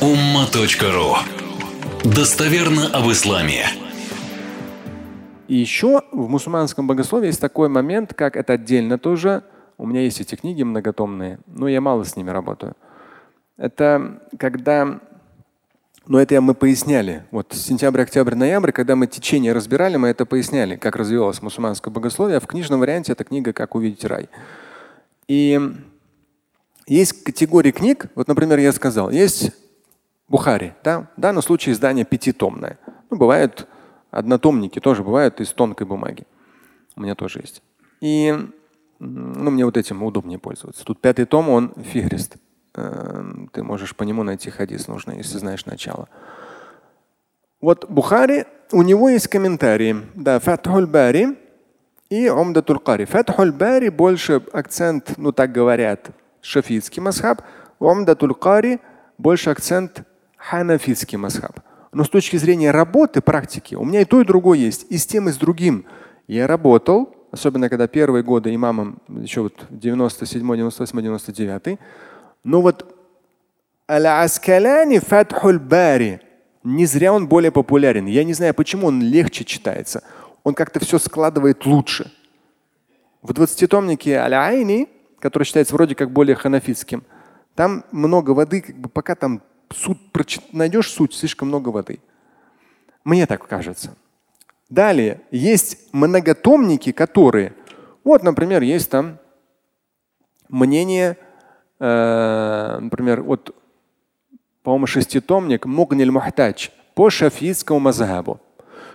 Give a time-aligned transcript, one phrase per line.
[0.00, 1.16] umma.ru
[2.04, 3.64] Достоверно об исламе.
[5.48, 9.42] И еще в мусульманском богословии есть такой момент, как это отдельно тоже.
[9.78, 12.74] У меня есть эти книги многотомные, но я мало с ними работаю.
[13.56, 15.00] Это когда,
[16.06, 17.24] но это мы поясняли.
[17.30, 22.36] Вот сентябрь, октябрь, ноябрь, когда мы течение разбирали, мы это поясняли, как развивалось мусульманское богословие.
[22.36, 24.28] А в книжном варианте эта книга «Как увидеть рай».
[25.26, 25.58] И
[26.86, 29.52] есть категории книг, вот, например, я сказал, есть
[30.28, 31.08] Бухари, да?
[31.16, 32.78] в данном случае издание пятитомное.
[33.10, 33.68] Ну, бывают
[34.10, 36.24] однотомники, тоже бывают из тонкой бумаги.
[36.96, 37.62] У меня тоже есть.
[38.00, 38.34] И
[38.98, 40.84] ну, мне вот этим удобнее пользоваться.
[40.84, 42.36] Тут пятый том, он фигрист.
[42.74, 46.08] Эм, ты можешь по нему найти хадис нужно, если знаешь начало.
[47.60, 49.96] Вот Бухари, у него есть комментарии.
[50.14, 51.38] Да, Фатхуль Бари
[52.10, 53.04] и Умдатуль Кари.
[53.04, 57.42] Фатхуль Бари больше акцент, ну так говорят, шафитский масхаб.
[57.78, 58.80] Умдатуль Кари
[59.18, 60.04] больше акцент
[60.50, 61.60] ханафитский масхаб.
[61.92, 64.86] Но с точки зрения работы, практики, у меня и то, и другое есть.
[64.90, 65.86] И с тем, и с другим.
[66.28, 71.78] Я работал, особенно когда первые годы имамом, еще вот 97, 98, 99.
[72.44, 72.94] Но вот
[73.90, 76.20] Аль-Аскаляни Фатхуль Бари.
[76.64, 78.06] Не зря он более популярен.
[78.06, 80.02] Я не знаю, почему он легче читается.
[80.42, 82.12] Он как-то все складывает лучше.
[83.22, 87.04] В 20-томнике Аль-Айни, который считается вроде как более ханафитским,
[87.54, 89.98] там много воды, как бы пока там суть,
[90.52, 92.00] найдешь суть, слишком много воды.
[93.04, 93.96] Мне так кажется.
[94.68, 97.54] Далее, есть многотомники, которые,
[98.02, 99.18] вот, например, есть там
[100.48, 101.16] мнение,
[101.78, 103.54] э, например, вот,
[104.62, 108.40] по-моему, шеститомник Мугниль Мухтач по шафийскому мазхабу.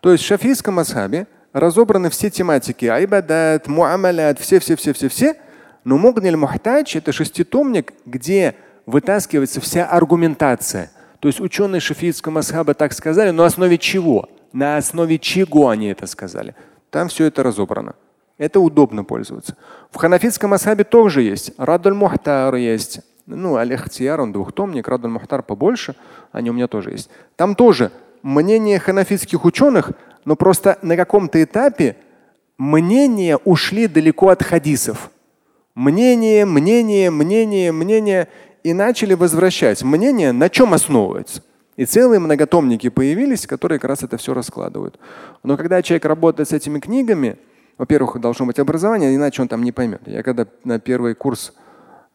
[0.00, 5.36] То есть в шафийском мазхабе разобраны все тематики, айбадат, муамалят, все-все-все-все-все.
[5.84, 8.56] Но Мугниль Мухтач– это шеститомник, где
[8.86, 10.90] вытаскивается вся аргументация.
[11.20, 14.28] То есть ученые шафиитского масхаба так сказали, но на основе чего?
[14.52, 16.54] На основе чего они это сказали?
[16.90, 17.94] Там все это разобрано.
[18.36, 19.56] Это удобно пользоваться.
[19.90, 21.52] В ханафитском масхабе тоже есть.
[21.56, 23.00] Радуль Мухтар есть.
[23.26, 25.94] Ну, Аль-Ихтияр, он двухтомник, Радуль Мухтар побольше.
[26.32, 27.10] Они у меня тоже есть.
[27.36, 27.90] Там тоже
[28.22, 29.92] мнение ханафитских ученых,
[30.24, 31.96] но просто на каком-то этапе
[32.58, 35.10] мнения ушли далеко от хадисов.
[35.74, 38.28] Мнение, мнение, мнение, мнение
[38.64, 41.42] и начали возвращать мнение, на чем основывается.
[41.76, 44.98] И целые многотомники появились, которые как раз это все раскладывают.
[45.42, 47.36] Но когда человек работает с этими книгами,
[47.76, 50.02] во-первых, должно быть образование, иначе он там не поймет.
[50.06, 51.52] Я когда на первый курс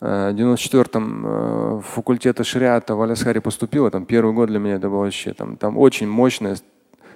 [0.00, 4.88] э, в 94-м э, факультета шариата в Алясхаре поступил, там первый год для меня это
[4.88, 6.56] было вообще там, там очень мощная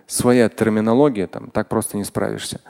[0.06, 2.60] своя терминология, там так просто не справишься.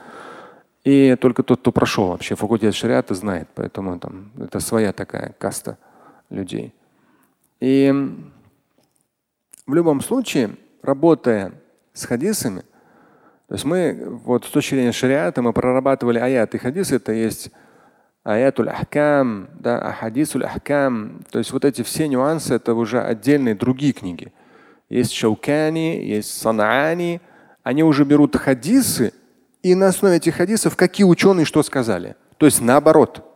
[0.85, 5.77] И только тот, кто прошел вообще факультет шариата, знает, поэтому там это своя такая каста
[6.29, 6.73] людей.
[7.59, 7.93] И
[9.65, 11.53] в любом случае, работая
[11.93, 12.63] с хадисами,
[13.47, 17.51] то есть мы вот с точки зрения шариата мы прорабатывали аят и хадисы, это есть
[18.23, 21.23] аятуль ахкам, да, ахадисуль ахкам.
[21.29, 24.33] То есть вот эти все нюансы это уже отдельные другие книги.
[24.89, 27.21] Есть Шаукани, есть Санаани.
[27.63, 29.13] Они уже берут хадисы,
[29.61, 32.15] и на основе этих хадисов какие ученые что сказали.
[32.37, 33.29] То есть наоборот.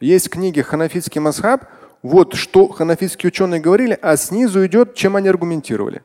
[0.00, 1.66] Есть книги Ханафитский масхаб,
[2.02, 6.02] вот что ханафитские ученые говорили, а снизу идет, чем они аргументировали.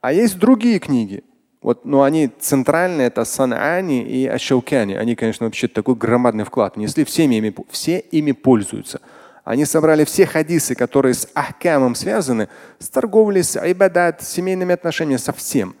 [0.00, 1.24] А есть другие книги.
[1.60, 4.94] Вот, но они центральные, это Санани и Ашаукяни.
[4.94, 9.00] Они, конечно, вообще такой громадный вклад внесли, всеми ими, все ими пользуются.
[9.44, 12.48] Они собрали все хадисы, которые с ахкамом связаны,
[12.78, 15.76] с торговлей, с айбадат, с семейными отношениями, со всем.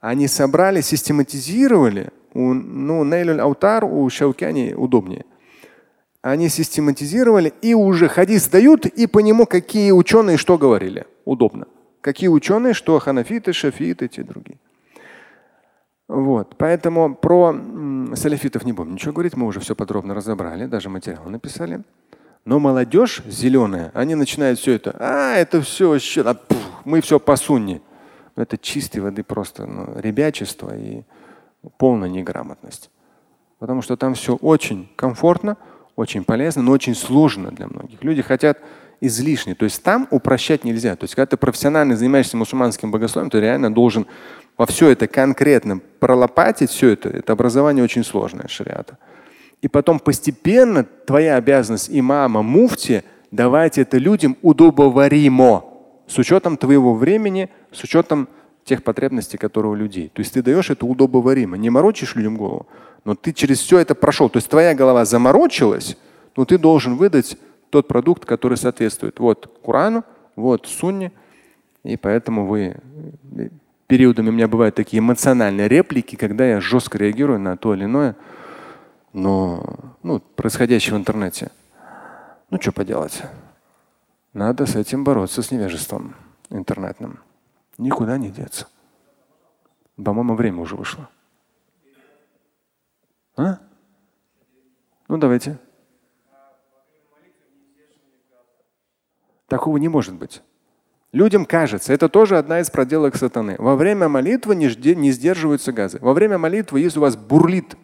[0.00, 2.10] Они собрали, систематизировали.
[2.34, 5.24] У, ну, Нейлюль Аутар у Шаукяни удобнее
[6.22, 11.06] они систематизировали и уже хадис дают, и по нему какие ученые что говорили.
[11.24, 11.66] Удобно.
[12.00, 14.58] Какие ученые, что ханафиты, шафиты, те другие.
[16.08, 16.56] Вот.
[16.58, 17.54] Поэтому про
[18.14, 21.82] саляфитов не будем ничего говорить, мы уже все подробно разобрали, даже материал написали.
[22.44, 26.36] Но молодежь зеленая, они начинают все это, а это все вообще, а,
[26.84, 27.80] мы все по сунне.
[28.34, 31.02] Это чистой воды просто ну, ребячество и
[31.78, 32.90] полная неграмотность.
[33.58, 35.56] Потому что там все очень комфортно,
[35.96, 38.02] очень полезно, но очень сложно для многих.
[38.02, 38.58] Люди хотят
[39.00, 39.54] излишне.
[39.54, 40.96] То есть там упрощать нельзя.
[40.96, 44.06] То есть когда ты профессионально занимаешься мусульманским богословием, ты реально должен
[44.56, 47.08] во все это конкретно пролопатить все это.
[47.08, 48.98] Это образование очень сложное шариата.
[49.60, 55.64] И потом постепенно твоя обязанность имама, муфти давать это людям удобоваримо
[56.06, 58.28] с учетом твоего времени, с учетом
[58.64, 60.10] тех потребностей, которые у людей.
[60.12, 62.66] То есть ты даешь это удобоваримо, не морочишь людям голову,
[63.04, 64.28] но ты через все это прошел.
[64.28, 65.96] То есть твоя голова заморочилась,
[66.36, 67.36] но ты должен выдать
[67.70, 70.04] тот продукт, который соответствует вот Корану,
[70.36, 71.12] вот Сунне
[71.82, 72.76] И поэтому вы
[73.86, 78.16] периодами у меня бывают такие эмоциональные реплики, когда я жестко реагирую на то или иное,
[79.12, 81.50] но ну, происходящее в интернете.
[82.50, 83.22] Ну, что поделать?
[84.32, 86.14] Надо с этим бороться, с невежеством
[86.50, 87.18] интернетным.
[87.78, 88.68] Никуда не деться.
[89.96, 91.08] По-моему, время уже вышло.
[93.36, 93.58] А?
[95.08, 95.58] Ну, давайте.
[99.48, 100.42] Такого не может быть.
[101.12, 103.56] Людям кажется, это тоже одна из проделок сатаны.
[103.58, 105.98] Во время молитвы не, не сдерживаются газы.
[106.00, 107.76] Во время молитвы, если у вас бурлит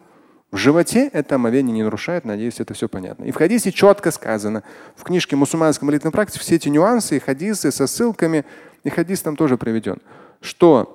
[0.51, 2.25] в животе, это омовение не нарушает.
[2.25, 3.25] Надеюсь, это все понятно.
[3.25, 4.63] И в хадисе четко сказано.
[4.97, 8.47] В книжке мусульманской молитвенной практики все эти нюансы и хадисы со ссылками,
[8.85, 10.01] и хадис там тоже приведен,
[10.41, 10.95] что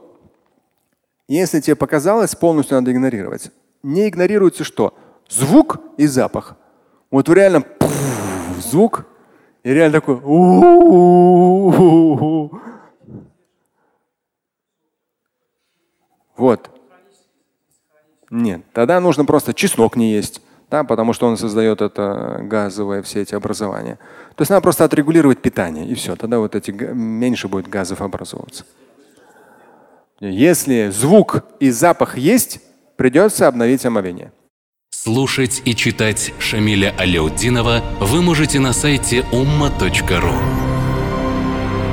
[1.28, 3.52] если тебе показалось, полностью надо игнорировать.
[3.82, 4.94] Не игнорируется что?
[5.30, 6.56] Звук и запах.
[7.10, 9.06] Вот реально пфф, звук
[9.64, 10.20] и реально такой.
[16.36, 16.70] Вот.
[18.30, 20.42] Нет, тогда нужно просто чеснок не есть,
[20.74, 24.00] да, потому что он создает это газовое все эти образования.
[24.36, 28.66] То есть надо просто отрегулировать питание и все, тогда вот эти меньше будет газов образовываться.
[30.20, 32.60] Если звук и запах есть,
[32.96, 34.32] придется обновить омовение.
[34.90, 40.34] Слушать и читать Шамиля Аляутдинова вы можете на сайте umma.ru.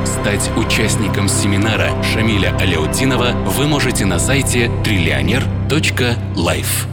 [0.06, 6.89] Стать участником семинара Шамиля Аляутдинова вы можете на сайте триллионер.life.